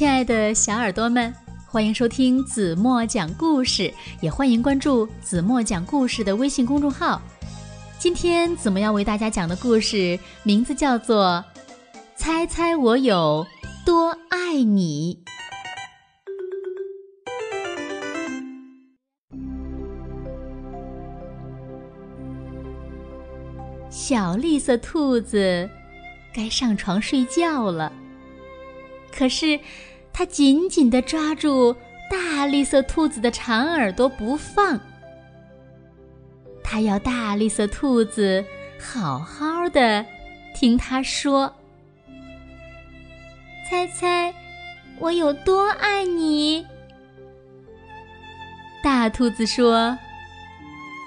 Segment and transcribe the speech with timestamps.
[0.00, 1.30] 亲爱的小耳朵们，
[1.66, 3.92] 欢迎收听子墨讲故事，
[4.22, 7.20] 也欢迎关注子墨讲故事的微信公众号。
[7.98, 11.44] 今天子墨要为大家讲的故事名字叫做
[12.16, 13.46] 《猜猜我有
[13.84, 15.22] 多爱你》。
[23.90, 25.68] 小绿色兔子
[26.34, 27.92] 该上床睡觉了。
[29.12, 29.60] 可是，
[30.12, 31.76] 它紧紧地抓住
[32.10, 34.80] 大绿色兔子的长耳朵不放。
[36.62, 38.44] 它要大绿色兔子
[38.80, 40.04] 好好的
[40.54, 41.52] 听它说
[43.68, 44.32] ：“猜猜
[44.98, 46.64] 我有多爱你？”
[48.82, 49.98] 大兔子说：“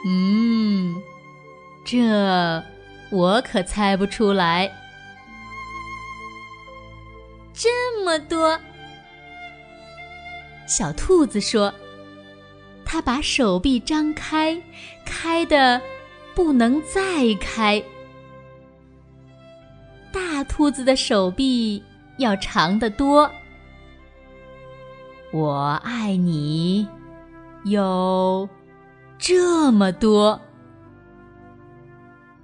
[0.06, 0.94] 嗯，
[1.86, 2.62] 这
[3.10, 4.70] 我可猜不出来。”
[8.04, 8.60] 么多，
[10.68, 11.74] 小兔子说
[12.84, 14.62] ：“它把手臂张开，
[15.06, 15.82] 开的
[16.36, 17.82] 不能再开。
[20.12, 21.84] 大兔子的手臂
[22.18, 23.30] 要长得多。
[25.32, 26.88] 我爱你，
[27.64, 28.48] 有
[29.18, 30.40] 这么多。”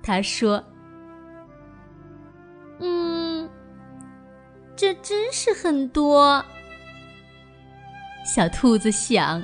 [0.01, 0.63] 他说。
[4.79, 6.41] 这真是很多。
[8.23, 9.43] 小兔子想：“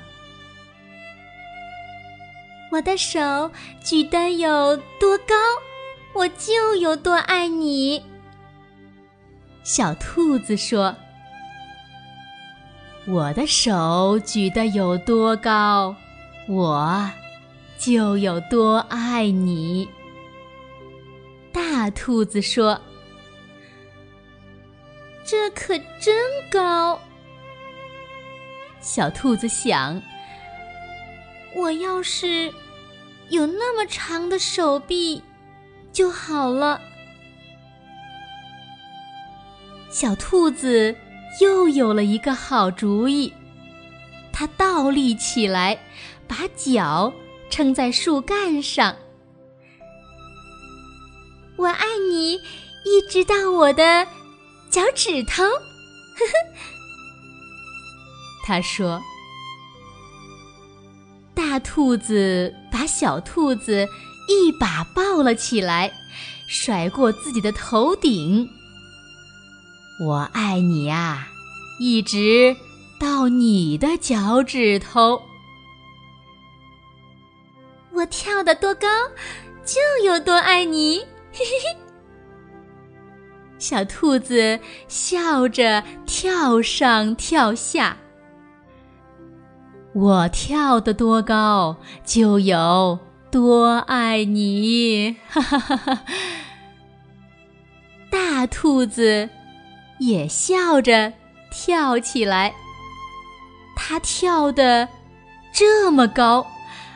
[2.72, 3.52] 我的手
[3.84, 5.36] 举得有多高，
[6.14, 8.02] 我就有多爱你。”
[9.66, 10.96] 小兔子说
[13.06, 15.94] ：“我的手举得有多高，
[16.48, 17.12] 我
[17.78, 19.90] 就有多爱你。”
[21.52, 22.80] 大兔子说。
[25.26, 26.16] 这可真
[26.52, 27.00] 高！
[28.80, 30.00] 小兔子想
[31.58, 32.54] ：“我要是
[33.30, 35.24] 有那么长的手臂
[35.92, 36.80] 就好了。”
[39.90, 40.96] 小兔子
[41.42, 43.34] 又有了一个好主意，
[44.32, 45.80] 它倒立起来，
[46.28, 47.12] 把脚
[47.50, 48.96] 撑在树干上。
[51.58, 52.34] 我爱你，
[52.84, 54.08] 一直到我的。
[54.76, 56.34] 脚趾头，呵呵。
[58.46, 59.02] 他说
[61.34, 63.88] ：“大兔子把小兔子
[64.28, 65.90] 一把抱了起来，
[66.50, 68.50] 甩过自己的头顶。
[70.06, 71.26] 我爱你呀，
[71.80, 72.54] 一直
[73.00, 75.22] 到你的脚趾头。
[77.94, 78.88] 我跳得多高，
[79.64, 80.98] 就有多爱你。”
[81.32, 81.85] 嘿嘿嘿。
[83.58, 87.98] 小兔子笑着跳上跳下，
[89.94, 93.00] 我跳得多高，就有
[93.32, 95.16] 多爱你。
[95.28, 96.06] 哈哈哈哈！
[98.12, 99.30] 大兔子
[100.00, 101.14] 也笑着
[101.50, 102.54] 跳起来，
[103.76, 104.88] 它跳得
[105.54, 106.46] 这么高，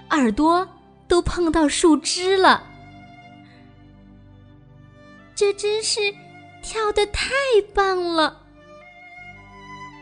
[0.10, 0.68] 耳朵
[1.08, 2.64] 都碰到树枝了。
[5.34, 6.14] 这真是。
[6.70, 7.32] 跳得太
[7.74, 8.44] 棒了，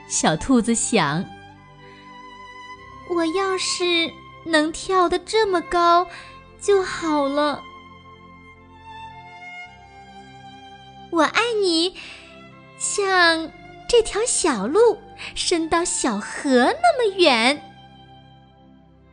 [0.10, 1.24] 小兔子想
[3.10, 4.12] ：“我要是
[4.44, 6.06] 能跳得这么高
[6.60, 7.64] 就好了。”
[11.10, 11.96] 我爱你，
[12.78, 13.50] 像
[13.88, 15.00] 这条小路
[15.36, 17.64] 伸到小河那么远。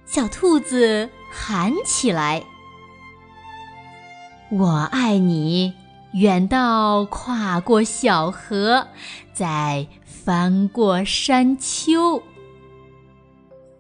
[0.05, 2.43] 小兔子喊起来
[4.51, 5.73] ：“我爱你。”
[6.15, 8.87] 远到跨过小河，
[9.33, 12.23] 再翻过山丘。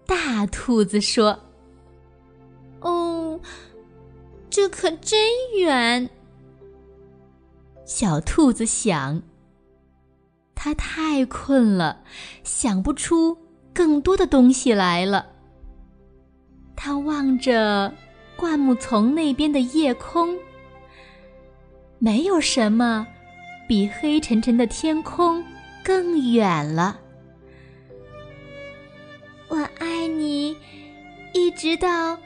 [0.04, 1.38] 大兔子说
[2.82, 3.38] ：“哦，
[4.50, 5.16] 这可真
[5.56, 6.10] 远。”
[7.86, 9.22] 小兔子想
[10.56, 12.02] ：“它太困了，
[12.42, 13.38] 想不出
[13.72, 15.24] 更多的东西来了。”
[16.74, 17.94] 它望着
[18.34, 20.36] 灌木丛那边的夜空。
[22.04, 23.06] 没有什么
[23.66, 25.42] 比黑沉沉的天空
[25.82, 27.00] 更远了。
[29.48, 30.54] 我爱你，
[31.32, 32.18] 一直到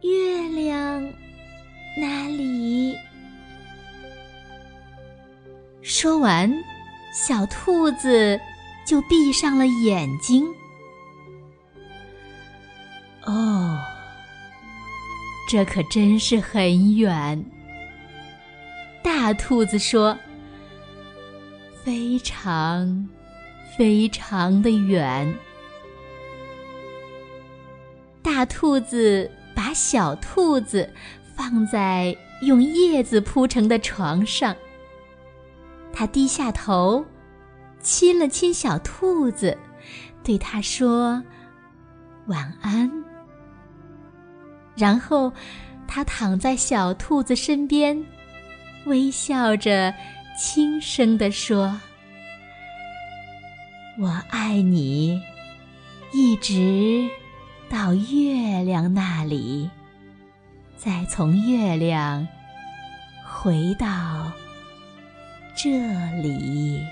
[0.00, 1.06] 月亮
[2.00, 2.96] 那里。
[5.82, 6.50] 说完，
[7.12, 8.40] 小兔子
[8.86, 10.46] 就闭上了眼睛。
[13.26, 13.78] 哦，
[15.46, 17.44] 这可真是很远。
[19.02, 20.18] 大兔子说
[21.84, 23.08] ：“非常，
[23.76, 25.34] 非常的远。
[28.22, 30.88] 大兔子把小兔子
[31.34, 34.54] 放在用叶子铺成的床上，
[35.92, 37.04] 它低下头，
[37.80, 39.56] 亲了亲小兔子，
[40.22, 41.22] 对它说
[42.26, 42.90] ：“晚安。”
[44.76, 45.32] 然后，
[45.88, 48.04] 他躺在小兔子身边，
[48.88, 49.94] 微笑着，
[50.36, 51.78] 轻声地说
[54.00, 55.22] ：“我爱你，
[56.12, 57.06] 一直
[57.68, 59.68] 到月亮那里，
[60.76, 62.26] 再从月亮
[63.26, 64.32] 回到
[65.54, 65.68] 这
[66.22, 66.82] 里。”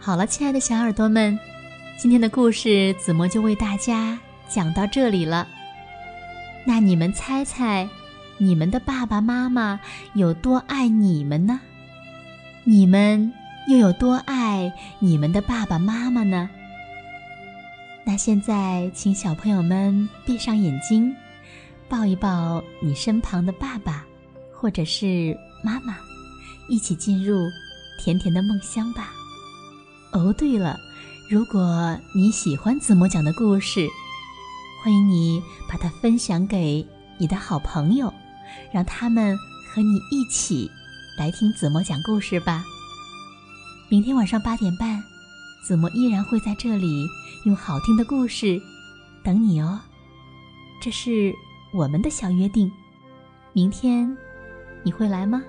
[0.00, 1.38] 好了，亲爱的小耳朵们，
[2.02, 4.18] 今天的故事子墨就为大家
[4.48, 5.46] 讲到这里了。
[6.64, 7.88] 那你们猜猜，
[8.38, 9.78] 你们的爸爸妈妈
[10.14, 11.60] 有多爱你们呢？
[12.64, 13.32] 你们
[13.68, 16.50] 又有多爱你们的爸爸妈妈呢？
[18.04, 21.14] 那现在，请小朋友们闭上眼睛，
[21.88, 24.04] 抱一抱你身旁的爸爸，
[24.52, 25.94] 或者是妈妈，
[26.68, 27.48] 一起进入
[27.96, 29.12] 甜甜的梦乡吧。
[30.12, 30.76] 哦，对了，
[31.32, 33.88] 如果你喜欢子墨讲的故事，
[34.82, 36.86] 欢迎你把它分享给
[37.16, 38.12] 你的好朋友，
[38.70, 39.34] 让他们
[39.66, 40.70] 和你一起
[41.16, 42.62] 来听子墨讲故事吧。
[43.88, 45.02] 明天晚上八点半，
[45.64, 47.08] 子墨依然会在这里
[47.46, 48.60] 用好听的故事
[49.24, 49.80] 等你哦。
[50.82, 51.32] 这是
[51.72, 52.70] 我们的小约定，
[53.54, 54.14] 明天
[54.82, 55.42] 你会来吗？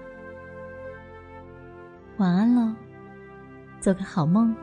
[2.19, 2.73] 晚安喽。
[3.81, 4.55] 做个好梦。